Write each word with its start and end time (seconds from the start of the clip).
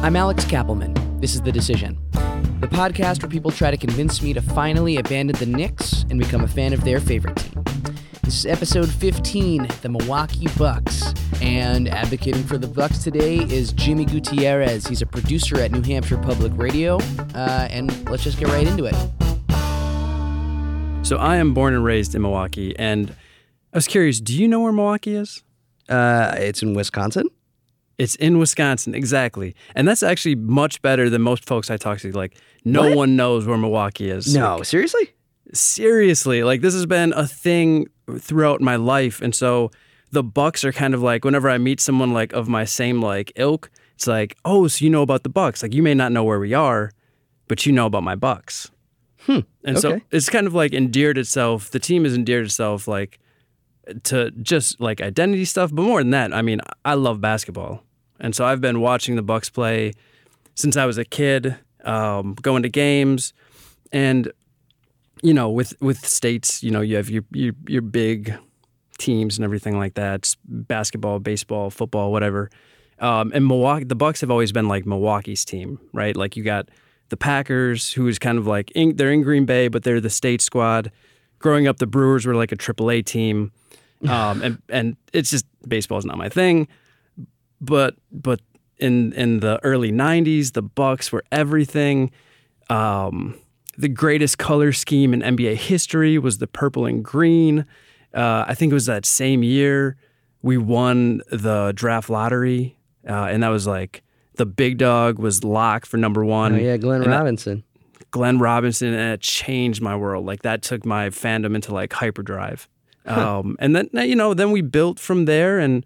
I'm 0.00 0.14
Alex 0.14 0.44
Kappelman. 0.44 1.20
This 1.20 1.34
is 1.34 1.42
The 1.42 1.50
Decision, 1.50 1.98
the 2.60 2.68
podcast 2.68 3.20
where 3.20 3.28
people 3.28 3.50
try 3.50 3.72
to 3.72 3.76
convince 3.76 4.22
me 4.22 4.32
to 4.32 4.40
finally 4.40 4.96
abandon 4.96 5.36
the 5.36 5.44
Knicks 5.46 6.04
and 6.08 6.20
become 6.20 6.42
a 6.42 6.48
fan 6.48 6.72
of 6.72 6.84
their 6.84 7.00
favorite 7.00 7.36
team. 7.36 7.64
This 8.22 8.38
is 8.38 8.46
episode 8.46 8.88
15, 8.88 9.66
the 9.82 9.88
Milwaukee 9.88 10.46
Bucks. 10.56 11.12
And 11.42 11.88
advocating 11.88 12.44
for 12.44 12.58
the 12.58 12.68
Bucks 12.68 13.02
today 13.02 13.38
is 13.38 13.72
Jimmy 13.72 14.04
Gutierrez. 14.04 14.86
He's 14.86 15.02
a 15.02 15.06
producer 15.06 15.60
at 15.60 15.72
New 15.72 15.82
Hampshire 15.82 16.18
Public 16.18 16.52
Radio. 16.54 16.98
Uh, 17.34 17.66
and 17.70 18.08
let's 18.08 18.22
just 18.22 18.38
get 18.38 18.48
right 18.48 18.66
into 18.68 18.84
it. 18.84 18.94
So 21.04 21.16
I 21.16 21.36
am 21.36 21.54
born 21.54 21.74
and 21.74 21.84
raised 21.84 22.14
in 22.14 22.22
Milwaukee, 22.22 22.78
and 22.78 23.10
I 23.72 23.78
was 23.78 23.88
curious. 23.88 24.20
Do 24.20 24.34
you 24.34 24.46
know 24.46 24.60
where 24.60 24.72
Milwaukee 24.72 25.16
is? 25.16 25.42
Uh, 25.88 26.34
it's 26.36 26.62
in 26.62 26.74
Wisconsin. 26.74 27.28
It's 27.98 28.14
in 28.14 28.38
Wisconsin, 28.38 28.94
exactly, 28.94 29.54
and 29.74 29.86
that's 29.88 30.02
actually 30.04 30.36
much 30.36 30.80
better 30.82 31.10
than 31.10 31.20
most 31.22 31.44
folks 31.44 31.68
I 31.70 31.76
talk 31.76 31.98
to. 31.98 32.12
Like, 32.12 32.36
no 32.64 32.82
What? 32.88 32.96
one 32.96 33.16
knows 33.16 33.44
where 33.46 33.58
Milwaukee 33.58 34.08
is. 34.10 34.34
No, 34.34 34.56
Like, 34.56 34.64
seriously? 34.66 35.10
seriously, 35.52 36.42
like 36.44 36.60
this 36.60 36.74
has 36.74 36.86
been 36.86 37.12
a 37.14 37.26
thing 37.26 37.86
throughout 38.18 38.60
my 38.60 38.76
life, 38.76 39.20
and 39.20 39.34
so 39.34 39.70
the 40.10 40.22
Bucks 40.22 40.64
are 40.64 40.72
kind 40.72 40.94
of 40.94 41.02
like 41.02 41.24
whenever 41.24 41.50
I 41.50 41.58
meet 41.58 41.80
someone 41.80 42.12
like 42.12 42.32
of 42.32 42.48
my 42.48 42.64
same 42.64 43.00
like 43.02 43.32
ilk, 43.36 43.70
it's 43.94 44.06
like, 44.06 44.36
oh, 44.44 44.68
so 44.68 44.84
you 44.84 44.90
know 44.90 45.02
about 45.02 45.22
the 45.24 45.28
Bucks? 45.28 45.62
Like, 45.62 45.74
you 45.74 45.82
may 45.82 45.94
not 45.94 46.12
know 46.12 46.22
where 46.24 46.38
we 46.38 46.54
are, 46.54 46.92
but 47.48 47.66
you 47.66 47.72
know 47.72 47.86
about 47.86 48.04
my 48.04 48.14
Bucks. 48.14 48.70
Hmm, 49.26 49.40
And 49.64 49.78
so 49.78 50.00
it's 50.12 50.30
kind 50.30 50.46
of 50.46 50.54
like 50.54 50.72
endeared 50.72 51.18
itself. 51.18 51.70
The 51.70 51.80
team 51.80 52.04
has 52.04 52.14
endeared 52.14 52.46
itself 52.46 52.86
like 52.88 53.18
to 54.04 54.30
just 54.42 54.80
like 54.80 55.00
identity 55.00 55.44
stuff, 55.44 55.70
but 55.74 55.82
more 55.82 56.00
than 56.00 56.10
that, 56.10 56.32
I 56.32 56.42
mean, 56.42 56.60
I 56.84 56.94
love 56.94 57.20
basketball, 57.20 57.82
and 58.20 58.34
so 58.34 58.44
I've 58.44 58.60
been 58.60 58.80
watching 58.80 59.16
the 59.16 59.22
Bucks 59.22 59.50
play 59.50 59.92
since 60.54 60.76
I 60.76 60.86
was 60.86 60.98
a 60.98 61.04
kid, 61.04 61.56
um, 61.84 62.34
going 62.34 62.62
to 62.62 62.68
games, 62.68 63.32
and 63.92 64.32
you 65.22 65.34
know, 65.34 65.48
with 65.50 65.74
with 65.80 66.06
states, 66.06 66.62
you 66.62 66.70
know, 66.70 66.80
you 66.80 66.96
have 66.96 67.10
your 67.10 67.24
your, 67.32 67.54
your 67.66 67.82
big 67.82 68.34
teams 68.98 69.38
and 69.38 69.44
everything 69.44 69.78
like 69.78 69.94
that, 69.94 70.34
basketball, 70.44 71.18
baseball, 71.18 71.70
football, 71.70 72.12
whatever. 72.12 72.50
Um, 73.00 73.30
and 73.32 73.46
Milwaukee, 73.46 73.84
the 73.84 73.94
Bucks 73.94 74.20
have 74.20 74.30
always 74.30 74.52
been 74.52 74.68
like 74.68 74.84
Milwaukee's 74.84 75.44
team, 75.44 75.78
right? 75.92 76.16
Like 76.16 76.36
you 76.36 76.42
got 76.42 76.68
the 77.10 77.16
Packers, 77.16 77.92
who 77.92 78.08
is 78.08 78.18
kind 78.18 78.38
of 78.38 78.46
like 78.46 78.70
in, 78.72 78.96
they're 78.96 79.12
in 79.12 79.22
Green 79.22 79.44
Bay, 79.44 79.68
but 79.68 79.84
they're 79.84 80.00
the 80.00 80.10
state 80.10 80.40
squad. 80.40 80.90
Growing 81.38 81.68
up, 81.68 81.78
the 81.78 81.86
Brewers 81.86 82.26
were 82.26 82.34
like 82.34 82.50
a 82.50 82.56
AAA 82.56 83.04
team, 83.06 83.52
um, 84.08 84.42
and 84.42 84.62
and 84.68 84.96
it's 85.12 85.30
just 85.30 85.46
baseball 85.66 85.98
is 85.98 86.04
not 86.04 86.18
my 86.18 86.28
thing. 86.28 86.68
But 87.60 87.94
but 88.28 88.40
in 88.76 89.12
in 89.14 89.40
the 89.40 89.58
early 89.64 89.90
'90s, 89.92 90.52
the 90.52 90.62
Bucks 90.62 91.10
were 91.12 91.24
everything. 91.32 92.10
Um, 92.70 93.38
the 93.76 93.88
greatest 93.88 94.36
color 94.38 94.72
scheme 94.72 95.14
in 95.14 95.20
NBA 95.22 95.54
history 95.54 96.18
was 96.18 96.38
the 96.38 96.46
purple 96.46 96.84
and 96.86 97.04
green. 97.04 97.64
Uh, 98.12 98.44
I 98.46 98.54
think 98.54 98.70
it 98.72 98.74
was 98.74 98.86
that 98.86 99.06
same 99.06 99.42
year 99.42 99.96
we 100.42 100.56
won 100.56 101.22
the 101.30 101.72
draft 101.74 102.08
lottery, 102.10 102.76
uh, 103.08 103.28
and 103.32 103.42
that 103.42 103.48
was 103.48 103.66
like 103.66 104.02
the 104.36 104.46
big 104.46 104.78
dog 104.78 105.18
was 105.18 105.42
locked 105.42 105.86
for 105.86 105.96
number 105.96 106.24
one. 106.24 106.54
Oh, 106.54 106.58
yeah, 106.58 106.76
Glenn 106.76 107.02
And 107.02 107.12
that- 107.12 107.18
Robinson. 107.18 107.64
Glenn 108.10 108.38
Robinson, 108.38 108.94
and 108.94 109.12
it 109.14 109.20
changed 109.20 109.82
my 109.82 109.94
world. 109.94 110.24
Like 110.24 110.42
that 110.42 110.62
took 110.62 110.86
my 110.86 111.10
fandom 111.10 111.54
into 111.54 111.74
like 111.74 111.92
hyperdrive. 111.92 112.66
Um, 113.04 113.56
and 113.58 113.74
then 113.74 113.88
you 114.08 114.16
know, 114.16 114.34
then 114.34 114.50
we 114.50 114.60
built 114.62 114.98
from 114.98 115.24
there, 115.26 115.58
and 115.58 115.84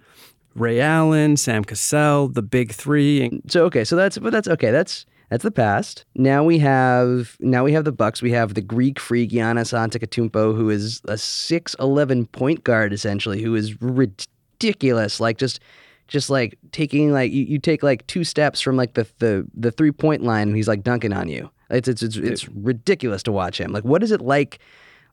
Ray 0.55 0.81
Allen, 0.81 1.36
Sam 1.36 1.64
Cassell, 1.64 2.28
the 2.28 2.42
big 2.42 2.72
three, 2.72 3.41
So 3.48 3.64
okay, 3.67 3.84
so 3.84 3.97
that's 3.97 4.19
but 4.19 4.33
that's 4.33 4.48
okay. 4.48 4.70
That's 4.70 5.06
that's 5.31 5.44
the 5.44 5.50
past. 5.50 6.05
Now 6.14 6.44
we 6.44 6.59
have 6.59 7.36
now 7.41 7.64
we 7.64 7.72
have 7.72 7.84
the 7.84 7.92
Bucks. 7.92 8.20
We 8.20 8.33
have 8.33 8.53
the 8.55 8.61
Greek 8.61 9.00
freak 9.00 9.31
Giannis 9.31 9.72
Antetokounmpo, 9.72 10.54
who 10.54 10.69
is 10.69 11.00
a 11.06 11.16
six 11.16 11.75
eleven 11.81 12.27
point 12.27 12.65
guard 12.65 12.93
essentially, 12.93 13.43
who 13.43 13.54
is 13.54 13.81
ridiculous. 13.81 15.21
Like 15.21 15.38
just 15.38 15.60
just 16.06 16.28
like 16.28 16.59
taking 16.72 17.12
like 17.12 17.32
you, 17.32 17.44
you 17.44 17.59
take 17.59 17.82
like 17.82 18.06
two 18.06 18.25
steps 18.25 18.60
from 18.60 18.77
like 18.77 18.93
the 18.93 19.06
the 19.21 19.47
the 19.54 19.71
three 19.71 19.91
point 19.91 20.22
line, 20.22 20.48
and 20.48 20.56
he's 20.56 20.69
like 20.69 20.82
dunking 20.82 21.15
on 21.15 21.28
you. 21.28 21.50
It's 21.71 21.88
it's 21.88 22.03
it's, 22.03 22.16
it's 22.16 22.48
ridiculous 22.50 23.22
to 23.22 23.32
watch 23.32 23.59
him. 23.59 23.72
Like 23.72 23.84
what 23.84 24.03
is 24.03 24.10
it 24.10 24.21
like? 24.21 24.59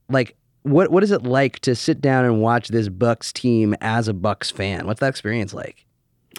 Like 0.09 0.35
what 0.63 0.91
what 0.91 1.03
is 1.03 1.11
it 1.11 1.23
like 1.23 1.59
to 1.59 1.75
sit 1.75 2.01
down 2.01 2.25
and 2.25 2.41
watch 2.41 2.69
this 2.69 2.89
Bucks 2.89 3.31
team 3.31 3.75
as 3.81 4.07
a 4.07 4.13
Bucks 4.13 4.51
fan? 4.51 4.85
What's 4.87 4.99
that 4.99 5.09
experience 5.09 5.53
like? 5.53 5.85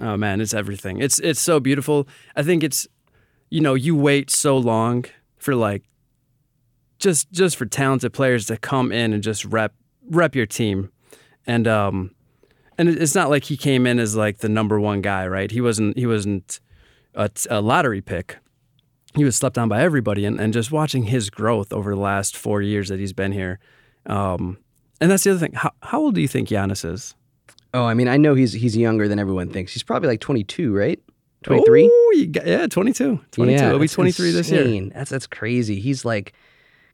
Oh 0.01 0.17
man, 0.17 0.41
it's 0.41 0.55
everything. 0.55 1.01
It's 1.01 1.19
it's 1.21 1.41
so 1.41 1.61
beautiful. 1.61 2.07
I 2.37 2.43
think 2.43 2.63
it's 2.63 2.87
you 3.51 3.61
know, 3.61 3.75
you 3.75 3.97
wait 3.97 4.31
so 4.31 4.57
long 4.57 5.05
for 5.39 5.55
like 5.55 5.85
just 6.99 7.31
just 7.33 7.57
for 7.57 7.67
talented 7.67 8.13
players 8.13 8.47
to 8.47 8.57
come 8.57 8.93
in 8.93 9.13
and 9.13 9.23
just 9.23 9.45
rep 9.45 9.75
rep 10.09 10.35
your 10.35 10.47
team. 10.47 10.91
And 11.47 11.67
um 11.67 12.15
and 12.79 12.89
it's 12.89 13.15
not 13.15 13.31
like 13.31 13.45
he 13.45 13.57
came 13.57 13.87
in 13.87 13.99
as 13.99 14.17
like 14.17 14.39
the 14.39 14.49
number 14.49 14.81
one 14.81 15.01
guy, 15.01 15.27
right? 15.27 15.51
He 15.51 15.61
wasn't 15.61 15.99
he 15.99 16.07
wasn't 16.07 16.61
a, 17.15 17.31
a 17.51 17.61
lottery 17.61 18.01
pick. 18.01 18.39
He 19.15 19.25
was 19.25 19.35
slept 19.35 19.59
on 19.59 19.69
by 19.69 19.83
everybody 19.83 20.25
and, 20.25 20.41
and 20.41 20.53
just 20.53 20.71
watching 20.71 21.05
his 21.05 21.31
growth 21.31 21.73
over 21.73 21.95
the 21.95 22.01
last 22.01 22.37
four 22.37 22.63
years 22.63 22.89
that 22.89 23.01
he's 23.01 23.13
been 23.13 23.33
here. 23.33 23.59
Um 24.07 24.59
and 25.01 25.11
that's 25.11 25.25
the 25.25 25.31
other 25.31 25.41
thing. 25.41 25.53
How, 25.55 25.73
how 25.83 26.01
old 26.01 26.15
do 26.15 26.21
you 26.21 26.29
think 26.29 26.49
Giannis 26.49 26.85
is? 26.85 27.15
Oh, 27.73 27.85
I 27.85 27.95
mean, 27.95 28.09
I 28.09 28.17
know 28.17 28.35
he's 28.35 28.53
he's 28.53 28.77
younger 28.77 29.09
than 29.09 29.19
everyone 29.19 29.49
thinks. 29.49 29.73
He's 29.73 29.83
probably 29.83 30.09
like 30.09 30.21
22, 30.21 30.75
right? 30.75 31.01
23? 31.45 31.85
Ooh, 31.87 32.27
got, 32.27 32.47
yeah, 32.47 32.67
22. 32.67 33.19
22. 33.31 33.53
Yeah, 33.53 33.69
He'll 33.71 33.79
be 33.79 33.87
that's 33.87 33.95
23 33.95 34.31
this 34.33 34.51
year. 34.51 34.91
That's 34.93 35.11
that's 35.11 35.27
crazy. 35.27 35.81
He's 35.81 36.05
like 36.05 36.35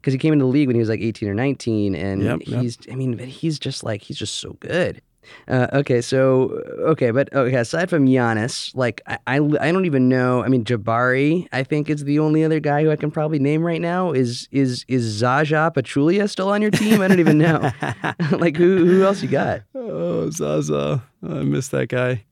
cuz 0.02 0.12
he 0.12 0.18
came 0.18 0.32
into 0.32 0.44
the 0.44 0.50
league 0.50 0.68
when 0.68 0.76
he 0.76 0.80
was 0.80 0.88
like 0.88 1.00
18 1.00 1.28
or 1.28 1.34
19 1.34 1.94
and 1.96 2.22
Yep, 2.22 2.40
yep. 2.46 2.60
he's 2.60 2.78
I 2.90 2.94
mean, 2.94 3.16
but 3.16 3.26
he's 3.26 3.58
just 3.58 3.82
like 3.82 4.02
he's 4.02 4.18
just 4.18 4.36
so 4.36 4.56
good. 4.60 5.02
Uh, 5.48 5.68
okay, 5.72 6.00
so 6.00 6.60
okay, 6.80 7.10
but 7.10 7.32
okay. 7.32 7.56
Aside 7.56 7.90
from 7.90 8.06
Giannis, 8.06 8.74
like 8.74 9.00
I, 9.06 9.18
I, 9.26 9.36
I 9.36 9.72
don't 9.72 9.86
even 9.86 10.08
know. 10.08 10.42
I 10.42 10.48
mean, 10.48 10.64
Jabari, 10.64 11.48
I 11.52 11.62
think 11.62 11.88
is 11.90 12.04
the 12.04 12.18
only 12.18 12.44
other 12.44 12.60
guy 12.60 12.82
who 12.82 12.90
I 12.90 12.96
can 12.96 13.10
probably 13.10 13.38
name 13.38 13.62
right 13.62 13.80
now. 13.80 14.12
Is 14.12 14.48
is 14.50 14.84
is 14.88 15.04
Zaza 15.04 15.72
Pachulia 15.74 16.28
still 16.28 16.48
on 16.48 16.62
your 16.62 16.70
team? 16.70 17.00
I 17.00 17.08
don't 17.08 17.20
even 17.20 17.38
know. 17.38 17.70
like 18.32 18.56
who 18.56 18.84
who 18.84 19.04
else 19.04 19.22
you 19.22 19.28
got? 19.28 19.62
Oh, 19.74 20.30
Zaza. 20.30 21.02
I 21.22 21.42
miss 21.42 21.68
that 21.68 21.88
guy. 21.88 22.24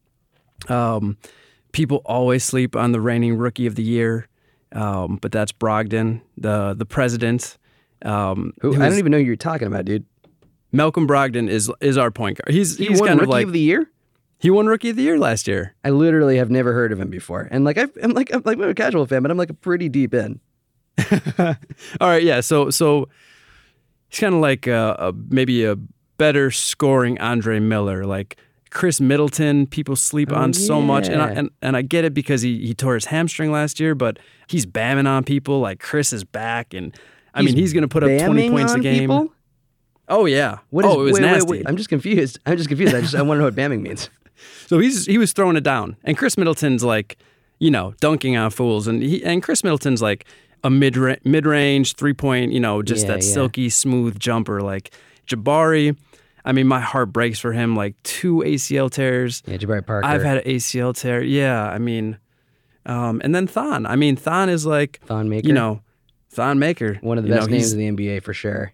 Um, 0.69 1.17
people 1.73 2.03
always 2.05 2.45
sleep 2.45 2.77
on 2.77 2.93
the 2.93 3.01
reigning 3.01 3.37
rookie 3.37 3.67
of 3.67 3.75
the 3.75 3.83
year, 3.83 4.29
um, 4.73 5.19
but 5.21 5.33
that's 5.33 5.53
Brogdon, 5.53 6.21
the 6.37 6.75
the 6.75 6.87
president. 6.87 7.59
Um, 8.03 8.53
Who, 8.61 8.75
who 8.75 8.83
I 8.83 8.89
don't 8.89 8.99
even 8.99 9.13
know 9.13 9.19
who 9.19 9.25
you're 9.25 9.37
talking 9.37 9.67
about, 9.67 9.87
dude. 9.87 10.05
Malcolm 10.75 11.07
Brogdon 11.09 11.49
is 11.49 11.71
is 11.81 11.97
our 11.97 12.11
point 12.11 12.39
guard. 12.39 12.53
He's 12.55 12.77
He 12.77 12.87
he's 12.87 13.01
won 13.01 13.09
kind 13.09 13.21
Rookie 13.21 13.29
of 13.31 13.33
like 13.33 13.47
of 13.47 13.53
the 13.53 13.61
Year. 13.61 13.91
he 14.39 14.51
won 14.51 14.67
rookie 14.67 14.91
of 14.91 14.97
the 14.97 15.03
year 15.03 15.19
last 15.19 15.47
year. 15.49 15.75
I 15.85 15.91
literally 15.91 16.37
have 16.37 16.51
never 16.51 16.73
heard 16.75 16.93
of 16.93 17.01
him 17.01 17.09
before, 17.11 17.49
and 17.51 17.65
like 17.65 17.79
I've, 17.79 17.91
I'm 18.03 18.13
like 18.13 18.33
I'm 18.35 18.43
like 18.45 18.59
I'm 18.59 18.69
a 18.69 18.75
casual 18.75 19.07
fan, 19.07 19.23
but 19.23 19.31
I'm 19.31 19.37
like 19.39 19.51
a 19.51 19.55
pretty 19.55 19.89
deep 19.89 20.13
in. 20.15 20.41
All 22.01 22.09
right, 22.09 22.23
yeah. 22.23 22.41
So 22.41 22.71
so 22.71 23.09
he's 24.09 24.21
kind 24.21 24.35
of 24.35 24.41
like 24.41 24.67
a, 24.67 24.97
a 24.99 25.13
maybe 25.31 25.65
a 25.65 25.77
better 26.17 26.51
scoring 26.51 27.21
Andre 27.21 27.59
Miller, 27.61 28.05
like 28.05 28.37
Khris 28.71 29.01
Middleton. 29.01 29.67
People 29.67 29.97
sleep 29.97 30.31
Oh, 30.33 30.37
on 30.37 30.53
so 30.53 30.81
much, 30.81 31.09
and 31.09 31.21
I, 31.23 31.31
and 31.31 31.51
and 31.63 31.77
I 31.77 31.83
get 31.83 32.05
it 32.05 32.15
because 32.15 32.43
he 32.43 32.67
he 32.67 32.75
tore 32.75 32.95
his 32.95 33.07
hamstring 33.07 33.51
last 33.53 33.81
year, 33.81 33.95
but 33.95 34.19
he's 34.47 34.67
bamming 34.67 35.09
on 35.09 35.25
people. 35.25 35.61
Like 35.61 35.81
Khris 35.81 36.13
is 36.13 36.25
back, 36.25 36.75
and 36.75 36.95
I 37.35 37.43
mean 37.43 37.55
he's 37.57 37.73
going 37.73 37.83
to 37.83 37.89
put 37.89 38.05
up 38.05 38.11
twenty 38.25 38.51
points 38.51 38.75
a 38.75 38.81
game. 38.81 39.01
people? 39.09 39.33
Oh 40.09 40.27
yeah. 40.27 40.59
What 40.71 40.85
is, 40.85 40.91
oh, 40.91 41.01
it 41.01 41.05
was 41.05 41.13
wait, 41.15 41.23
nasty. 41.23 41.51
Wait, 41.51 41.59
wait. 41.61 41.69
I'm 41.69 41.77
just 41.77 41.89
confused. 41.89 42.39
I'm 42.47 42.57
just 42.57 42.69
confused. 42.69 42.95
I 42.95 43.01
just 43.01 43.15
I 43.15 43.23
want 43.23 43.37
to 43.39 43.41
know 43.41 43.45
what 43.47 43.55
bamming 43.55 43.83
means. 43.83 44.11
So 44.67 44.79
he's 44.79 45.07
he 45.07 45.17
was 45.19 45.33
throwing 45.33 45.57
it 45.57 45.63
down, 45.63 45.97
and 46.05 46.17
Khris 46.19 46.37
Middleton's 46.39 46.83
like, 46.83 47.19
you 47.61 47.71
know, 47.71 47.95
dunking 48.01 48.37
on 48.37 48.51
fools, 48.51 48.89
and 48.89 49.03
he 49.03 49.23
and 49.23 49.43
Khris 49.43 49.63
Middleton's 49.63 50.01
like 50.03 50.25
a 50.65 50.71
mid 50.71 50.97
mid 51.25 51.47
range 51.47 51.95
three 51.95 52.15
point, 52.15 52.51
you 52.53 52.61
know, 52.61 52.83
just 52.83 53.03
Yeah, 53.07 53.13
that 53.15 53.25
yeah. 53.25 53.33
silky 53.33 53.69
smooth 53.69 54.19
jumper. 54.19 54.61
Like 54.63 54.91
Jabari, 55.29 55.97
I 56.45 56.53
mean, 56.53 56.67
my 56.67 56.81
heart 56.81 57.13
breaks 57.13 57.39
for 57.39 57.53
him. 57.53 57.77
Like 57.77 57.95
two 58.03 58.37
ACL 58.39 58.91
tears. 58.91 59.43
Yeah, 59.47 59.57
Jabari 59.59 59.87
Parker. 59.87 60.07
I've 60.07 60.23
had 60.23 60.39
an 60.39 60.45
ACL 60.45 60.95
tear. 60.97 61.23
Yeah, 61.23 61.63
I 61.69 61.79
mean, 61.79 62.19
um, 62.87 63.21
and 63.23 63.35
then 63.35 63.47
Thon. 63.47 63.85
I 63.87 63.97
mean, 63.97 64.17
Thon 64.17 64.49
is 64.49 64.65
like, 64.67 65.01
Thon 65.05 65.29
Maker. 65.29 65.47
you 65.47 65.53
know, 65.55 65.81
Thon 66.31 66.59
Maker. 66.59 66.95
one 67.03 67.19
of 67.19 67.25
the 67.25 67.29
You 67.29 67.35
know, 67.35 67.41
best 67.43 67.51
names 67.51 67.73
in 67.75 67.97
the 67.97 68.05
NBA 68.05 68.23
for 68.23 68.33
sure. 68.35 68.73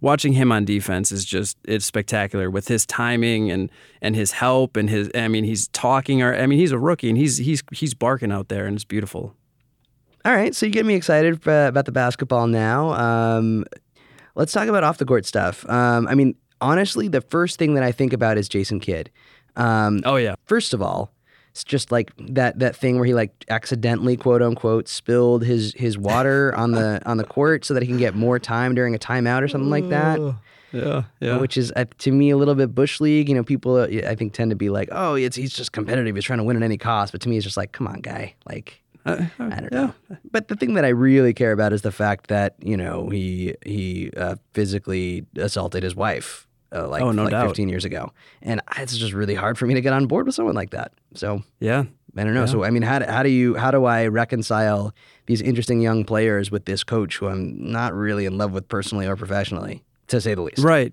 Watching 0.00 0.32
him 0.32 0.52
on 0.52 0.64
defense 0.64 1.10
is 1.12 1.24
just 1.24 1.56
it's 1.64 1.84
spectacular 1.84 2.50
with 2.50 2.68
his 2.68 2.86
timing 2.86 3.50
and 3.50 3.70
and 4.00 4.14
his 4.14 4.32
help 4.32 4.76
and 4.76 4.88
his 4.88 5.10
I 5.14 5.28
mean 5.28 5.44
he's 5.44 5.68
talking 5.68 6.22
or 6.22 6.34
I 6.34 6.46
mean 6.46 6.58
he's 6.58 6.72
a 6.72 6.78
rookie 6.78 7.08
and 7.08 7.18
he's 7.18 7.38
he's 7.38 7.62
he's 7.72 7.94
barking 7.94 8.32
out 8.32 8.48
there 8.48 8.66
and 8.66 8.74
it's 8.76 8.84
beautiful. 8.84 9.34
All 10.24 10.34
right, 10.34 10.54
so 10.54 10.66
you 10.66 10.72
get 10.72 10.84
me 10.84 10.94
excited 10.94 11.46
about 11.46 11.84
the 11.86 11.92
basketball 11.92 12.48
now. 12.48 12.90
Um, 12.90 13.64
let's 14.34 14.52
talk 14.52 14.68
about 14.68 14.84
off 14.84 14.98
the 14.98 15.06
court 15.06 15.24
stuff. 15.24 15.68
Um, 15.70 16.06
I 16.08 16.14
mean, 16.14 16.34
honestly, 16.60 17.08
the 17.08 17.20
first 17.20 17.58
thing 17.58 17.74
that 17.74 17.84
I 17.84 17.92
think 17.92 18.12
about 18.12 18.36
is 18.36 18.48
Jason 18.48 18.80
Kidd. 18.80 19.10
Um, 19.56 20.02
Oh 20.04 20.16
yeah. 20.16 20.34
First 20.44 20.74
of 20.74 20.82
all, 20.82 21.12
It's 21.50 21.64
just 21.64 21.90
like 21.90 22.12
that 22.18 22.58
that 22.58 22.76
thing 22.76 22.96
where 22.96 23.04
he 23.04 23.14
like 23.14 23.32
accidentally 23.48 24.16
quote 24.16 24.42
unquote 24.42 24.88
spilled 24.88 25.44
his 25.44 25.74
his 25.76 25.98
water 25.98 26.54
on 26.56 26.72
the 26.72 27.00
on 27.06 27.16
the 27.16 27.24
court 27.24 27.64
so 27.64 27.74
that 27.74 27.82
he 27.82 27.88
can 27.88 27.98
get 27.98 28.14
more 28.14 28.38
time 28.38 28.74
during 28.74 28.94
a 28.94 28.98
timeout 28.98 29.42
or 29.42 29.48
something 29.48 29.70
like 29.70 29.88
that. 29.88 30.18
Yeah, 30.70 31.04
yeah. 31.20 31.38
Which 31.38 31.56
is 31.56 31.72
uh, 31.76 31.86
to 31.98 32.12
me 32.12 32.28
a 32.30 32.36
little 32.36 32.54
bit 32.54 32.74
bush 32.74 33.00
league. 33.00 33.28
You 33.28 33.34
know, 33.34 33.42
people 33.42 33.76
uh, 33.76 33.86
I 34.06 34.14
think 34.14 34.34
tend 34.34 34.50
to 34.50 34.56
be 34.56 34.68
like, 34.68 34.88
oh, 34.92 35.14
it's 35.14 35.34
he's 35.36 35.54
just 35.54 35.72
competitive. 35.72 36.14
He's 36.14 36.24
trying 36.24 36.40
to 36.40 36.44
win 36.44 36.56
at 36.56 36.62
any 36.62 36.76
cost. 36.76 37.12
But 37.12 37.22
to 37.22 37.28
me, 37.28 37.36
it's 37.38 37.44
just 37.44 37.56
like, 37.56 37.72
come 37.72 37.86
on, 37.86 38.00
guy. 38.00 38.34
Like, 38.46 38.82
Uh, 39.06 39.24
I 39.38 39.60
don't 39.60 39.72
yeah. 39.72 39.86
know. 39.86 39.94
But 40.30 40.48
the 40.48 40.56
thing 40.56 40.74
that 40.74 40.84
I 40.84 40.88
really 40.88 41.32
care 41.32 41.52
about 41.52 41.72
is 41.72 41.80
the 41.82 41.92
fact 41.92 42.26
that 42.28 42.54
you 42.60 42.76
know 42.76 43.08
he 43.08 43.54
he 43.64 44.10
uh, 44.16 44.36
physically 44.52 45.24
assaulted 45.36 45.82
his 45.82 45.96
wife. 45.96 46.46
Uh, 46.72 46.86
like, 46.88 47.02
Oh, 47.02 47.12
no 47.12 47.24
like 47.24 47.30
doubt. 47.30 47.46
15 47.48 47.68
years 47.68 47.84
ago, 47.84 48.12
and 48.42 48.60
it's 48.76 48.96
just 48.96 49.12
really 49.12 49.34
hard 49.34 49.56
for 49.56 49.66
me 49.66 49.74
to 49.74 49.80
get 49.80 49.92
on 49.92 50.06
board 50.06 50.26
with 50.26 50.34
someone 50.34 50.54
like 50.54 50.70
that. 50.70 50.92
So 51.14 51.42
Yeah. 51.60 51.84
I 52.16 52.24
don't 52.24 52.34
know. 52.34 52.46
So 52.46 52.64
I 52.64 52.70
mean, 52.70 52.82
how 52.82 52.98
do, 52.98 53.04
how 53.04 53.22
do 53.22 53.28
you 53.28 53.54
how 53.54 53.70
do 53.70 53.84
I 53.84 54.06
reconcile 54.08 54.92
these 55.26 55.40
interesting 55.40 55.80
young 55.80 56.04
players 56.04 56.50
with 56.50 56.64
this 56.64 56.82
coach 56.82 57.16
who 57.18 57.28
I'm 57.28 57.70
not 57.70 57.94
really 57.94 58.24
in 58.26 58.36
love 58.38 58.52
with 58.52 58.66
personally 58.66 59.06
or 59.06 59.14
professionally, 59.14 59.84
to 60.08 60.20
say 60.20 60.34
the 60.34 60.42
least? 60.42 60.58
Right. 60.58 60.92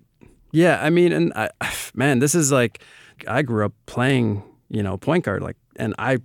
Yeah. 0.52 0.78
I 0.80 0.90
mean, 0.90 1.12
and 1.12 1.32
I, 1.34 1.50
man, 1.94 2.20
this 2.20 2.34
is 2.34 2.52
like, 2.52 2.80
I 3.26 3.42
grew 3.42 3.64
up 3.64 3.72
playing, 3.86 4.42
you 4.68 4.82
know, 4.84 4.96
point 4.98 5.24
guard, 5.24 5.42
like, 5.42 5.56
and 5.76 5.94
I 5.98 6.18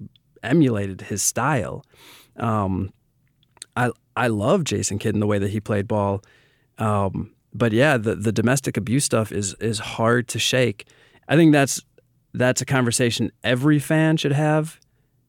emulated 0.43 1.01
his 1.01 1.23
style. 1.23 1.83
Um, 2.37 2.93
I 3.75 3.91
I 4.15 4.27
love 4.27 4.63
Jason 4.65 4.99
Kidd 4.99 5.15
and 5.15 5.21
the 5.21 5.27
way 5.27 5.39
that 5.39 5.49
he 5.49 5.59
played 5.59 5.87
ball. 5.87 6.21
Um, 6.77 7.31
but 7.53 7.71
yeah, 7.71 7.97
the 7.97 8.15
the 8.15 8.31
domestic 8.31 8.77
abuse 8.77 9.05
stuff 9.05 9.31
is 9.31 9.53
is 9.55 9.79
hard 9.79 10.27
to 10.29 10.39
shake. 10.39 10.87
I 11.27 11.35
think 11.35 11.51
that's 11.51 11.81
that's 12.33 12.61
a 12.61 12.65
conversation 12.65 13.31
every 13.43 13.79
fan 13.79 14.17
should 14.17 14.31
have 14.31 14.79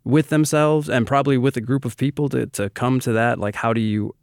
with 0.05 0.29
themselves 0.29 0.89
and 0.89 1.07
probably 1.07 1.39
with 1.39 1.57
a 1.57 1.61
group 1.61 1.85
of 1.85 1.97
people 1.97 2.29
to 2.31 2.47
to 2.47 2.71
come 2.71 3.01
to 3.01 3.13
that. 3.13 3.39
Like, 3.39 3.55
how 3.55 3.73
do 3.73 3.81
you 3.81 4.15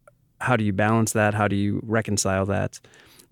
how 0.41 0.55
do 0.55 0.63
you 0.63 0.73
balance 0.73 1.13
that? 1.13 1.33
How 1.33 1.47
do 1.47 1.55
you 1.55 1.81
reconcile 1.83 2.45
that? 2.45 2.79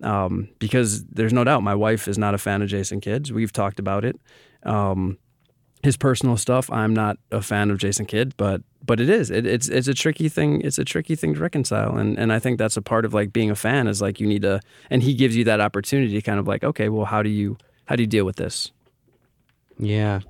um, 0.02 0.48
because 0.58 1.04
there's 1.06 1.32
no 1.32 1.44
doubt 1.44 1.62
my 1.62 1.74
wife 1.74 2.08
is 2.08 2.18
not 2.18 2.34
a 2.34 2.38
fan 2.38 2.62
of 2.62 2.68
Jason 2.68 3.00
Kidd. 3.00 3.30
We've 3.30 3.52
talked 3.52 3.78
about 3.78 4.04
it. 4.04 4.16
Um, 4.62 5.18
his 5.82 5.96
personal 5.96 6.36
stuff, 6.36 6.70
I'm 6.70 6.94
not 6.94 7.18
a 7.30 7.40
fan 7.40 7.70
of 7.70 7.78
Jason 7.78 8.06
Kidd, 8.06 8.34
but 8.36 8.62
but 8.84 9.00
it 9.00 9.08
is. 9.08 9.30
It, 9.30 9.46
it's 9.46 9.68
it's 9.68 9.88
a 9.88 9.94
tricky 9.94 10.28
thing. 10.28 10.60
It's 10.62 10.78
a 10.78 10.84
tricky 10.84 11.14
thing 11.14 11.34
to 11.34 11.40
reconcile, 11.40 11.96
and 11.96 12.18
and 12.18 12.32
I 12.32 12.38
think 12.38 12.58
that's 12.58 12.76
a 12.76 12.82
part 12.82 13.04
of 13.04 13.14
like 13.14 13.32
being 13.32 13.50
a 13.50 13.56
fan 13.56 13.86
is 13.86 14.02
like 14.02 14.20
you 14.20 14.26
need 14.26 14.42
to, 14.42 14.60
and 14.90 15.02
he 15.02 15.14
gives 15.14 15.36
you 15.36 15.44
that 15.44 15.60
opportunity, 15.60 16.12
to 16.14 16.22
kind 16.22 16.40
of 16.40 16.48
like 16.48 16.64
okay, 16.64 16.88
well, 16.88 17.04
how 17.04 17.22
do 17.22 17.28
you 17.30 17.56
how 17.86 17.96
do 17.96 18.02
you 18.02 18.06
deal 18.06 18.24
with 18.24 18.36
this? 18.36 18.72
Yeah. 19.78 20.20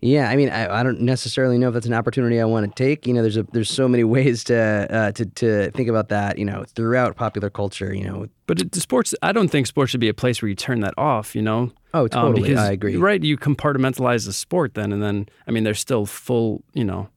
Yeah, 0.00 0.30
I 0.30 0.36
mean, 0.36 0.48
I, 0.48 0.80
I 0.80 0.82
don't 0.84 1.00
necessarily 1.00 1.58
know 1.58 1.68
if 1.68 1.74
that's 1.74 1.86
an 1.86 1.92
opportunity 1.92 2.40
I 2.40 2.44
want 2.44 2.64
to 2.66 2.84
take. 2.84 3.04
You 3.04 3.14
know, 3.14 3.22
there's 3.22 3.36
a 3.36 3.42
there's 3.44 3.70
so 3.70 3.88
many 3.88 4.04
ways 4.16 4.44
to 4.44 4.86
uh, 4.90 5.12
to 5.12 5.26
to 5.26 5.70
think 5.72 5.88
about 5.88 6.08
that. 6.10 6.38
You 6.38 6.44
know, 6.44 6.64
throughout 6.68 7.16
popular 7.16 7.50
culture. 7.50 7.92
You 7.92 8.04
know, 8.04 8.26
But 8.46 8.60
it, 8.60 8.74
sports, 8.76 9.14
I 9.22 9.32
don't 9.32 9.48
think 9.48 9.66
sports 9.66 9.90
should 9.90 10.00
be 10.00 10.08
a 10.08 10.14
place 10.14 10.40
where 10.40 10.48
you 10.48 10.54
turn 10.54 10.80
that 10.80 10.94
off. 10.96 11.34
You 11.34 11.42
know, 11.42 11.72
oh, 11.94 12.02
Um, 12.02 12.08
totally, 12.08 12.42
because, 12.42 12.58
I 12.60 12.70
agree. 12.70 12.96
Right, 12.96 13.22
you 13.22 13.36
compartmentalize 13.36 14.24
the 14.26 14.32
sport 14.32 14.74
then, 14.74 14.92
and 14.92 15.02
then 15.02 15.28
I 15.48 15.50
mean, 15.50 15.64
there's 15.64 15.80
still 15.80 16.06
full, 16.06 16.62
you 16.74 16.84
know, 16.84 17.08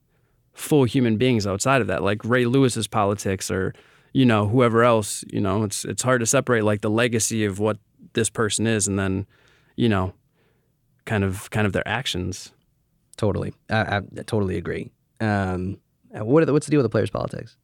full 0.52 0.84
human 0.84 1.16
beings 1.18 1.46
outside 1.46 1.82
of 1.82 1.86
that, 1.86 2.02
like 2.02 2.24
Ray 2.24 2.46
Lewis's 2.46 2.88
politics 2.88 3.48
or 3.48 3.74
you 4.12 4.26
know 4.26 4.48
whoever 4.48 4.82
else. 4.82 5.24
You 5.30 5.40
know, 5.40 5.62
it's 5.62 5.84
it's 5.84 6.02
hard 6.02 6.18
to 6.18 6.26
separate 6.26 6.64
like 6.64 6.80
the 6.80 6.90
legacy 6.90 7.44
of 7.44 7.60
what 7.60 7.78
this 8.14 8.28
person 8.28 8.66
is, 8.66 8.88
and 8.88 8.98
then 8.98 9.26
you 9.76 9.88
know, 9.88 10.14
kind 11.04 11.22
of 11.22 11.48
kind 11.50 11.64
of 11.64 11.72
their 11.72 11.86
actions. 11.86 12.52
Totally, 13.22 13.54
I, 13.70 13.98
I 13.98 14.00
totally 14.26 14.56
agree. 14.56 14.90
Um, 15.20 15.78
uh, 16.12 16.24
what 16.24 16.44
the, 16.44 16.52
what's 16.52 16.66
the 16.66 16.70
deal 16.72 16.78
with 16.78 16.86
the 16.86 16.90
players' 16.96 17.08
politics? 17.10 17.56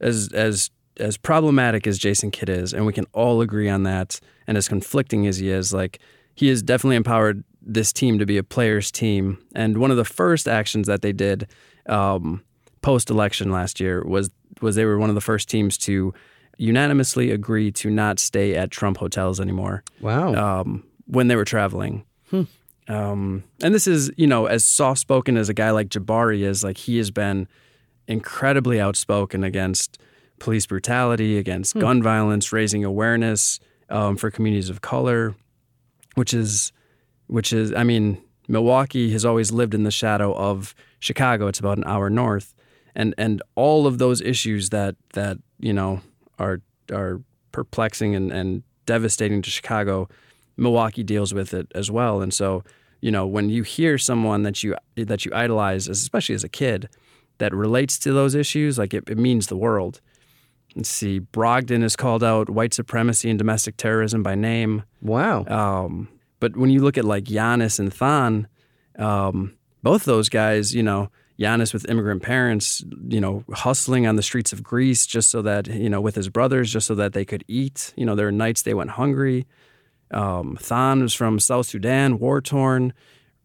As 0.00 0.28
as 0.34 0.70
as 0.98 1.16
problematic 1.16 1.86
as 1.86 1.96
Jason 1.96 2.32
Kidd 2.32 2.48
is, 2.48 2.72
and 2.74 2.84
we 2.86 2.92
can 2.92 3.04
all 3.12 3.40
agree 3.40 3.68
on 3.68 3.84
that, 3.84 4.18
and 4.48 4.58
as 4.58 4.66
conflicting 4.66 5.24
as 5.28 5.36
he 5.38 5.48
is, 5.48 5.72
like 5.72 6.00
he 6.34 6.48
has 6.48 6.60
definitely 6.60 6.96
empowered 6.96 7.44
this 7.62 7.92
team 7.92 8.18
to 8.18 8.26
be 8.26 8.36
a 8.36 8.42
players' 8.42 8.90
team. 8.90 9.38
And 9.54 9.78
one 9.78 9.92
of 9.92 9.96
the 9.96 10.04
first 10.04 10.48
actions 10.48 10.88
that 10.88 11.02
they 11.02 11.12
did 11.12 11.46
um, 11.88 12.42
post 12.82 13.08
election 13.08 13.52
last 13.52 13.78
year 13.78 14.04
was 14.04 14.30
was 14.60 14.74
they 14.74 14.84
were 14.86 14.98
one 14.98 15.08
of 15.08 15.14
the 15.14 15.20
first 15.20 15.48
teams 15.48 15.78
to 15.78 16.12
unanimously 16.58 17.30
agree 17.30 17.70
to 17.70 17.90
not 17.90 18.18
stay 18.18 18.56
at 18.56 18.72
Trump 18.72 18.96
hotels 18.96 19.38
anymore 19.40 19.84
Wow. 20.00 20.34
um, 20.34 20.82
when 21.06 21.28
they 21.28 21.36
were 21.36 21.44
traveling. 21.44 22.04
Um, 22.88 23.44
and 23.62 23.74
this 23.74 23.86
is, 23.86 24.10
you 24.16 24.26
know, 24.26 24.46
as 24.46 24.64
soft 24.64 25.00
spoken 25.00 25.36
as 25.36 25.48
a 25.48 25.54
guy 25.54 25.70
like 25.70 25.88
Jabari 25.88 26.42
is, 26.42 26.62
like 26.62 26.78
he 26.78 26.98
has 26.98 27.10
been 27.10 27.48
incredibly 28.06 28.80
outspoken 28.80 29.42
against 29.42 29.98
police 30.38 30.66
brutality, 30.66 31.38
against 31.38 31.74
gun 31.74 32.02
violence, 32.02 32.52
raising 32.52 32.84
awareness 32.84 33.58
um, 33.88 34.16
for 34.16 34.30
communities 34.30 34.70
of 34.70 34.82
color, 34.82 35.34
which 36.14 36.32
is, 36.32 36.72
which 37.26 37.52
is, 37.52 37.72
I 37.74 37.82
mean, 37.82 38.22
Milwaukee 38.48 39.10
has 39.12 39.24
always 39.24 39.50
lived 39.50 39.74
in 39.74 39.82
the 39.82 39.90
shadow 39.90 40.34
of 40.34 40.74
Chicago. 40.98 41.46
It's 41.46 41.58
about 41.58 41.78
an 41.78 41.84
hour 41.84 42.08
north, 42.10 42.54
and 42.94 43.14
and 43.18 43.42
all 43.54 43.86
of 43.86 43.98
those 43.98 44.20
issues 44.20 44.70
that 44.70 44.96
that 45.14 45.38
you 45.58 45.72
know 45.72 46.00
are 46.38 46.60
are 46.92 47.20
perplexing 47.52 48.14
and, 48.14 48.32
and 48.32 48.62
devastating 48.86 49.42
to 49.42 49.50
Chicago. 49.50 50.08
Milwaukee 50.56 51.02
deals 51.02 51.34
with 51.34 51.52
it 51.54 51.70
as 51.74 51.90
well, 51.90 52.20
and 52.20 52.32
so 52.32 52.62
you 53.00 53.10
know 53.10 53.26
when 53.26 53.50
you 53.50 53.62
hear 53.62 53.98
someone 53.98 54.42
that 54.42 54.62
you 54.62 54.76
that 54.96 55.24
you 55.24 55.32
idolize, 55.34 55.88
especially 55.88 56.34
as 56.34 56.44
a 56.44 56.48
kid, 56.48 56.88
that 57.38 57.54
relates 57.54 57.98
to 58.00 58.12
those 58.12 58.34
issues, 58.34 58.78
like 58.78 58.94
it, 58.94 59.04
it 59.08 59.18
means 59.18 59.46
the 59.46 59.56
world. 59.56 60.00
Let's 60.74 60.90
see, 60.90 61.20
Brogdon 61.20 61.82
is 61.82 61.96
called 61.96 62.22
out 62.22 62.50
white 62.50 62.74
supremacy 62.74 63.30
and 63.30 63.38
domestic 63.38 63.76
terrorism 63.76 64.22
by 64.22 64.34
name. 64.34 64.82
wow. 65.00 65.46
Um, 65.46 66.08
but 66.38 66.56
when 66.56 66.70
you 66.70 66.80
look 66.80 66.98
at 66.98 67.04
like 67.04 67.24
Giannis 67.24 67.78
and 67.78 67.92
Thon, 67.92 68.46
um, 68.98 69.56
both 69.82 70.04
those 70.04 70.28
guys, 70.28 70.74
you 70.74 70.82
know, 70.82 71.10
Giannis 71.38 71.72
with 71.72 71.88
immigrant 71.88 72.22
parents, 72.22 72.84
you 73.08 73.20
know, 73.20 73.44
hustling 73.52 74.06
on 74.06 74.16
the 74.16 74.22
streets 74.22 74.52
of 74.52 74.62
Greece 74.62 75.06
just 75.06 75.30
so 75.30 75.42
that, 75.42 75.66
you 75.66 75.88
know, 75.88 76.00
with 76.00 76.14
his 76.14 76.28
brothers, 76.28 76.72
just 76.72 76.86
so 76.86 76.94
that 76.94 77.12
they 77.12 77.24
could 77.24 77.44
eat. 77.48 77.92
You 77.96 78.06
know, 78.06 78.14
there 78.14 78.26
were 78.26 78.32
nights 78.32 78.62
they 78.62 78.74
went 78.74 78.90
hungry. 78.90 79.46
Um, 80.10 80.56
Thon 80.60 81.02
was 81.02 81.14
from 81.14 81.38
South 81.40 81.66
Sudan, 81.66 82.18
war 82.18 82.40
torn, 82.40 82.92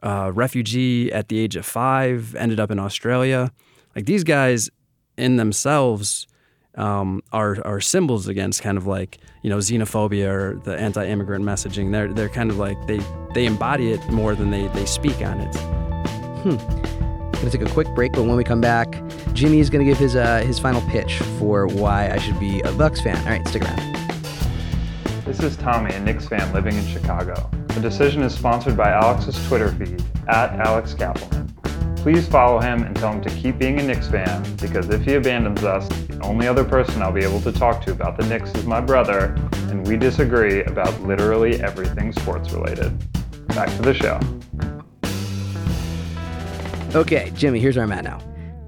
uh, 0.04 0.32
refugee 0.34 1.12
at 1.12 1.28
the 1.28 1.40
age 1.40 1.56
of 1.56 1.66
five, 1.66 2.36
ended 2.36 2.60
up 2.60 2.72
in 2.72 2.80
Australia. 2.80 3.52
Like 3.96 4.06
these 4.06 4.24
guys 4.24 4.70
in 5.18 5.38
themselves 5.38 6.28
um, 6.76 7.22
are 7.32 7.58
are 7.66 7.82
symbols 7.82 8.28
against 8.28 8.62
kind 8.62 8.78
of 8.78 8.88
like 8.88 9.20
you 9.44 9.50
know 9.50 9.58
xenophobia 9.58 10.28
or 10.28 10.60
the 10.64 10.78
anti-immigrant 10.78 11.44
messaging. 11.44 11.92
They're 11.92 12.14
they're 12.14 12.30
kind 12.30 12.50
of 12.50 12.58
like 12.58 12.78
they 12.88 13.00
they 13.34 13.46
embody 13.46 13.92
it 13.92 14.08
more 14.10 14.36
than 14.36 14.52
they 14.52 14.68
they 14.70 14.86
speak 14.86 15.22
on 15.22 15.42
it. 15.42 15.54
Gonna 17.34 17.50
take 17.50 17.62
a 17.62 17.72
quick 17.72 17.88
break, 17.96 18.14
but 18.14 18.24
when 18.24 18.36
we 18.36 18.44
come 18.44 18.62
back, 18.62 19.02
Jimmy 19.34 19.60
is 19.60 19.70
gonna 19.70 19.84
give 19.84 19.98
his 19.98 20.16
uh, 20.16 20.40
his 20.40 20.60
final 20.60 20.82
pitch 20.90 21.18
for 21.40 21.68
why 21.68 22.10
I 22.10 22.20
should 22.20 22.40
be 22.40 22.62
a 22.62 22.72
Bucks 22.72 23.02
fan. 23.02 23.18
All 23.18 23.26
right, 23.26 23.48
stick 23.48 23.64
around. 23.64 24.01
This 25.32 25.54
is 25.54 25.56
Tommy, 25.56 25.94
a 25.94 26.00
Knicks 26.02 26.28
fan 26.28 26.52
living 26.52 26.76
in 26.76 26.86
Chicago. 26.86 27.50
The 27.68 27.80
decision 27.80 28.22
is 28.22 28.36
sponsored 28.36 28.76
by 28.76 28.90
Alex's 28.90 29.42
Twitter 29.48 29.72
feed, 29.72 30.04
at 30.28 30.52
Alex 30.60 30.94
Kappelman. 30.94 31.48
Please 31.96 32.28
follow 32.28 32.60
him 32.60 32.84
and 32.84 32.94
tell 32.98 33.14
him 33.14 33.22
to 33.22 33.30
keep 33.30 33.58
being 33.58 33.80
a 33.80 33.84
Knicks 33.84 34.10
fan 34.10 34.44
because 34.58 34.90
if 34.90 35.04
he 35.04 35.14
abandons 35.14 35.64
us, 35.64 35.88
the 35.88 36.20
only 36.22 36.50
other 36.50 36.66
person 36.66 37.02
I'll 37.02 37.14
be 37.14 37.24
able 37.24 37.40
to 37.44 37.52
talk 37.54 37.82
to 37.86 37.92
about 37.92 38.18
the 38.18 38.28
Knicks 38.28 38.54
is 38.56 38.66
my 38.66 38.82
brother, 38.82 39.34
and 39.70 39.88
we 39.88 39.96
disagree 39.96 40.66
about 40.66 41.02
literally 41.04 41.62
everything 41.62 42.12
sports 42.12 42.52
related. 42.52 42.92
Back 43.56 43.70
to 43.78 43.82
the 43.84 43.94
show. 43.94 44.20
Okay, 46.94 47.32
Jimmy, 47.36 47.62
here's 47.62 47.78
where 47.78 47.86
I'm 47.86 47.94
at 47.94 48.04
now. 48.04 48.20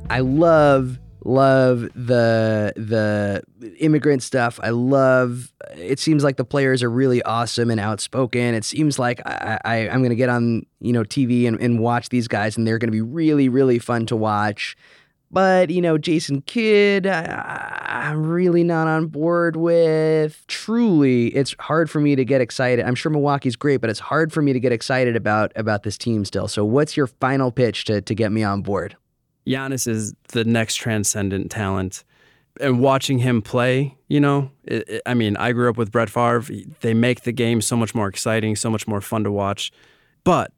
I 0.10 0.22
love 0.22 0.98
love 1.26 1.82
the 1.96 2.74
the 2.76 3.44
immigrant 3.80 4.24
stuff. 4.24 4.60
I 4.62 4.70
love 4.70 5.54
it 5.76 6.00
seems 6.00 6.24
like 6.24 6.38
the 6.38 6.46
players 6.46 6.84
are 6.84 6.90
really 6.90 7.22
awesome 7.24 7.72
and 7.72 7.80
outspoken. 7.80 8.54
It 8.54 8.66
seems 8.66 9.00
like 9.00 9.22
I, 9.26 9.60
I 9.64 9.76
I'm 9.90 10.02
gonna 10.04 10.16
get 10.16 10.30
on, 10.30 10.66
you 10.80 10.94
know, 10.94 11.04
TV 11.04 11.48
and, 11.48 11.60
and 11.60 11.80
watch 11.80 12.10
these 12.10 12.28
guys 12.28 12.58
and 12.58 12.68
they're 12.68 12.78
gonna 12.78 12.92
be 12.92 13.02
really, 13.02 13.50
really 13.50 13.80
fun 13.80 14.06
to 14.08 14.16
watch. 14.16 14.76
But, 15.32 15.72
you 15.72 15.82
know, 15.82 15.98
Jason 15.98 16.44
Kidd, 16.44 17.08
I, 17.08 17.80
I'm 17.82 18.24
really 18.24 18.64
not 18.64 18.88
on 18.88 19.08
board 19.08 19.56
with. 19.56 20.46
Truly, 20.46 21.30
it's 21.30 21.56
hard 21.58 21.90
for 21.90 22.00
me 22.00 22.16
to 22.16 22.24
get 22.24 22.40
excited. 22.40 22.86
I'm 22.86 22.94
sure 22.94 23.12
Milwaukee's 23.12 23.56
great, 23.56 23.82
but 23.82 23.90
it's 23.90 24.00
hard 24.00 24.32
for 24.32 24.44
me 24.44 24.54
to 24.54 24.60
get 24.60 24.72
excited 24.72 25.16
about 25.16 25.52
about 25.56 25.82
this 25.82 25.98
team 25.98 26.24
still. 26.24 26.48
So 26.48 26.64
what's 26.64 26.96
your 26.96 27.08
final 27.08 27.52
pitch 27.52 27.86
to 27.86 28.00
to 28.02 28.14
get 28.14 28.32
me 28.32 28.44
on 28.44 28.62
board? 28.62 28.96
Giannis 29.48 29.88
is 29.88 30.14
the 30.30 30.44
next 30.44 30.76
transcendent 30.76 31.52
talent. 31.52 32.04
And 32.62 32.80
watching 32.80 33.18
him 33.18 33.42
play, 33.42 33.98
you 34.08 34.20
know, 34.20 34.52
it, 34.64 34.88
it- 34.88 35.02
I 35.06 35.14
mean, 35.16 35.36
I 35.38 35.52
grew 35.54 35.70
up 35.70 35.78
with 35.78 35.92
Brett 35.92 36.10
Favre. 36.10 36.44
They 36.82 36.94
make 36.94 37.22
the 37.24 37.32
game 37.32 37.62
so 37.62 37.76
much 37.76 37.96
more 37.96 38.08
exciting, 38.08 38.56
so 38.56 38.70
much 38.70 38.88
more 38.88 39.02
fun 39.02 39.24
to 39.24 39.32
watch. 39.32 39.72
But 40.24 40.52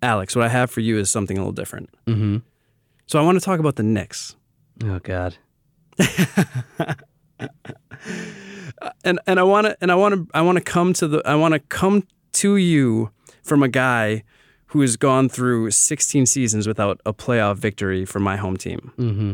Alex, 0.00 0.34
what 0.34 0.44
I 0.44 0.48
have 0.48 0.70
for 0.70 0.80
you 0.80 0.98
is 0.98 1.10
something 1.10 1.36
a 1.36 1.40
little 1.40 1.52
different. 1.52 1.90
Mm-hmm. 2.06 2.38
So 3.06 3.18
I 3.18 3.22
want 3.22 3.38
to 3.38 3.44
talk 3.44 3.60
about 3.60 3.76
the 3.76 3.82
Knicks. 3.82 4.36
Oh 4.84 4.98
God. 5.00 5.36
and 9.04 9.20
and 9.26 9.38
I 9.38 9.42
want 9.42 9.66
to 9.66 9.76
and 9.80 9.92
I 9.92 9.94
want 9.94 10.14
to 10.14 10.26
I 10.34 10.40
want 10.42 10.56
to 10.58 10.64
come 10.64 10.92
to 10.94 11.06
the 11.08 11.22
I 11.26 11.34
want 11.34 11.54
to 11.54 11.60
come 11.60 12.06
to 12.34 12.56
you 12.56 13.10
from 13.42 13.62
a 13.62 13.68
guy 13.68 14.24
who 14.72 14.80
has 14.80 14.96
gone 14.96 15.28
through 15.28 15.70
16 15.70 16.24
seasons 16.24 16.66
without 16.66 16.98
a 17.04 17.12
playoff 17.12 17.56
victory 17.56 18.06
for 18.06 18.20
my 18.20 18.36
home 18.36 18.56
team. 18.56 18.90
Mm-hmm. 18.98 19.32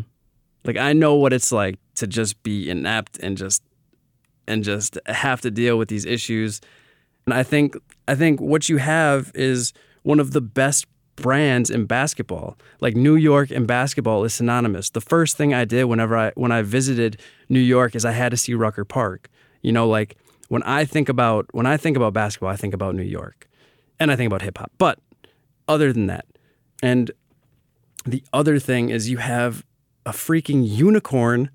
Like 0.65 0.77
I 0.77 0.93
know 0.93 1.15
what 1.15 1.33
it's 1.33 1.53
like 1.53 1.79
to 1.95 2.09
just 2.09 2.43
be 2.43 2.69
inept 2.69 3.19
and 3.19 3.37
just 3.37 3.63
and 4.49 4.65
just 4.65 4.99
have 5.07 5.41
to 5.43 5.51
deal 5.51 5.79
with 5.79 5.89
these 5.89 6.05
issues. 6.05 6.61
And 7.25 7.33
I 7.33 7.45
think 7.45 7.77
I 8.09 8.17
think 8.17 8.41
what 8.41 8.69
you 8.69 8.79
have 8.79 9.31
is 9.35 9.73
one 10.03 10.19
of 10.19 10.33
the 10.33 10.41
best 10.41 10.87
brands 11.15 11.71
in 11.71 11.87
basketball. 11.87 12.59
Like 12.81 12.97
New 12.97 13.15
York 13.15 13.53
and 13.53 13.65
basketball 13.65 14.25
is 14.25 14.35
synonymous. 14.35 14.91
The 14.91 15.01
first 15.01 15.37
thing 15.37 15.55
I 15.55 15.65
did 15.65 15.85
whenever 15.85 16.17
I 16.17 16.33
when 16.35 16.51
I 16.51 16.63
visited 16.63 17.21
New 17.49 17.61
York 17.61 17.95
is 17.95 18.05
I 18.05 18.13
had 18.13 18.31
to 18.31 18.37
see 18.37 18.55
Rucker 18.55 18.85
Park. 18.85 19.29
You 19.63 19.71
know, 19.71 19.89
like 19.89 20.17
when 20.49 20.65
I 20.65 20.85
think 20.85 21.09
about 21.09 21.47
when 21.53 21.67
I 21.67 21.77
think 21.77 21.97
about 21.97 22.13
basketball, 22.13 22.51
I 22.51 22.57
think 22.57 22.75
about 22.75 22.97
New 22.97 23.05
York. 23.05 23.49
And 24.01 24.11
I 24.13 24.17
think 24.17 24.29
about 24.29 24.43
hip 24.43 24.59
hop. 24.59 24.71
But 24.79 24.99
other 25.69 25.93
than 25.93 26.07
that, 26.07 26.25
and 26.83 27.11
the 28.05 28.23
other 28.33 28.59
thing 28.59 28.89
is 28.91 29.09
you 29.11 29.19
have 29.19 29.65
a 30.07 30.11
freaking 30.13 30.67
unicorn 30.67 31.51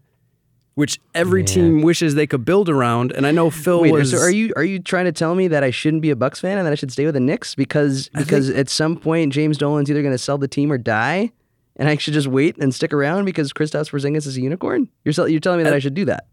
which 0.75 0.99
every 1.13 1.41
Yeah. 1.41 1.45
team 1.45 1.81
wishes 1.83 2.15
they 2.15 2.25
could 2.25 2.43
build 2.45 2.67
around. 2.67 3.11
And 3.11 3.27
I 3.27 3.31
know 3.31 3.51
Phil 3.51 3.81
Wait, 3.81 3.91
was 3.91 4.09
so 4.09 4.17
are 4.17 4.31
you 4.31 4.51
are 4.55 4.63
you 4.63 4.79
trying 4.79 5.05
to 5.05 5.11
tell 5.11 5.35
me 5.35 5.47
that 5.49 5.63
I 5.63 5.69
shouldn't 5.69 6.01
be 6.01 6.09
a 6.09 6.15
Bucks 6.15 6.39
fan 6.39 6.57
and 6.57 6.65
that 6.65 6.71
I 6.71 6.75
should 6.75 6.91
stay 6.91 7.05
with 7.05 7.13
the 7.13 7.19
Knicks 7.19 7.53
because 7.53 8.09
I 8.15 8.17
think- 8.19 8.27
because 8.29 8.49
at 8.49 8.69
some 8.69 8.95
point 8.97 9.31
James 9.33 9.59
Dolan's 9.59 9.91
either 9.91 10.01
going 10.01 10.15
to 10.15 10.17
sell 10.17 10.39
the 10.39 10.47
team 10.47 10.71
or 10.71 10.79
die, 10.79 11.31
and 11.75 11.87
I 11.89 11.97
should 11.97 12.15
just 12.15 12.25
wait 12.27 12.57
and 12.57 12.73
stick 12.73 12.91
around 12.91 13.25
because 13.25 13.53
Kristaps 13.53 13.91
Porzingis 13.91 14.25
is 14.25 14.35
a 14.35 14.41
unicorn? 14.41 14.89
You're 15.05 15.27
you're 15.29 15.39
telling 15.39 15.59
me 15.59 15.63
that 15.63 15.73
I- 15.73 15.75
I 15.75 15.79
should 15.79 15.93
do 15.93 16.05
that? 16.05 16.25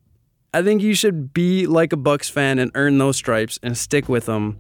I 0.54 0.62
think 0.62 0.80
you 0.82 0.94
should 0.94 1.34
be 1.34 1.66
like 1.66 1.92
a 1.92 1.98
Bucks 1.98 2.30
fan 2.30 2.58
and 2.58 2.70
earn 2.74 2.96
those 2.96 3.16
stripes 3.16 3.58
and 3.62 3.76
stick 3.76 4.08
with 4.08 4.24
them. 4.24 4.56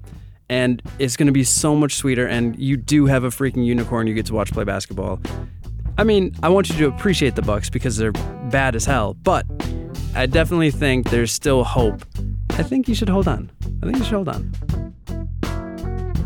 And 0.50 0.82
it's 0.98 1.16
going 1.16 1.26
to 1.28 1.32
be 1.32 1.44
so 1.44 1.74
much 1.74 1.94
sweeter. 1.94 2.26
And 2.26 2.58
you 2.58 2.76
do 2.76 3.06
have 3.06 3.24
a 3.24 3.28
freaking 3.28 3.64
unicorn 3.64 4.06
you 4.08 4.14
get 4.14 4.26
to 4.26 4.34
watch 4.34 4.50
play 4.52 4.64
basketball. 4.64 5.20
I 5.96 6.04
mean, 6.04 6.34
I 6.42 6.48
want 6.48 6.68
you 6.68 6.76
to 6.78 6.86
appreciate 6.88 7.36
the 7.36 7.42
Bucks 7.42 7.70
because 7.70 7.96
they're 7.96 8.12
bad 8.50 8.74
as 8.74 8.84
hell, 8.84 9.14
but 9.14 9.46
I 10.14 10.26
definitely 10.26 10.70
think 10.72 11.10
there's 11.10 11.30
still 11.30 11.62
hope. 11.62 12.04
I 12.50 12.62
think 12.64 12.88
you 12.88 12.94
should 12.94 13.08
hold 13.08 13.28
on. 13.28 13.50
I 13.82 13.86
think 13.86 13.98
you 13.98 14.04
should 14.04 14.14
hold 14.14 14.28
on. 14.28 14.52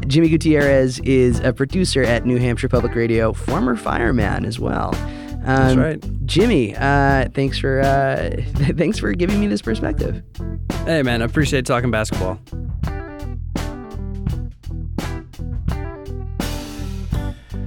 Jimmy 0.07 0.29
Gutierrez 0.29 1.01
is 1.01 1.41
a 1.41 1.53
producer 1.53 2.03
at 2.03 2.25
New 2.25 2.39
Hampshire 2.39 2.69
Public 2.69 2.95
Radio, 2.95 3.33
former 3.33 3.75
fireman 3.77 4.45
as 4.45 4.59
well. 4.59 4.93
That's 5.45 5.73
Um, 5.75 5.79
right. 5.81 6.27
Jimmy, 6.27 6.75
uh, 6.77 7.29
thanks 7.35 7.59
for 7.59 7.81
uh, 7.81 8.31
thanks 8.77 8.99
for 8.99 9.13
giving 9.13 9.41
me 9.41 9.47
this 9.49 9.61
perspective. 9.63 10.23
Hey, 10.87 11.03
man, 11.03 11.21
I 11.21 11.25
appreciate 11.27 11.67
talking 11.67 11.91
basketball. 11.91 12.39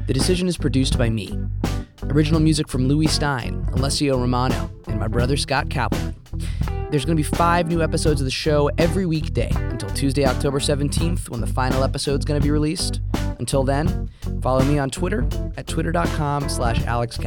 The 0.08 0.14
Decision 0.14 0.48
is 0.48 0.56
produced 0.56 0.98
by 0.98 1.10
me. 1.10 1.38
Original 2.04 2.40
music 2.40 2.70
from 2.70 2.88
Louis 2.88 3.08
Stein, 3.08 3.68
Alessio 3.74 4.18
Romano, 4.18 4.72
and 4.88 4.98
my 4.98 5.10
brother 5.10 5.36
Scott 5.36 5.68
Kappelman. 5.68 6.16
There's 6.90 7.04
going 7.04 7.18
to 7.18 7.22
be 7.22 7.36
five 7.36 7.68
new 7.68 7.82
episodes 7.82 8.22
of 8.22 8.26
the 8.26 8.32
show 8.32 8.70
every 8.78 9.06
weekday 9.06 9.52
until 9.54 9.90
Tuesday, 9.90 10.26
October 10.26 10.60
17th, 10.60 11.28
when 11.30 11.42
the 11.42 11.48
final 11.48 11.84
episode's 11.84 12.24
going 12.24 12.40
to 12.40 12.44
be 12.44 12.52
released. 12.52 13.02
Until 13.40 13.66
then, 13.66 14.10
follow 14.42 14.64
me 14.64 14.80
on 14.80 14.90
Twitter 14.90 15.28
at 15.58 15.68
twitter.com 15.68 16.48
slash 16.48 16.82
Alex. 16.86 17.18